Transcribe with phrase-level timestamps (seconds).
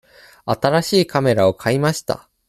[0.47, 2.27] 新しいカメラを買いました。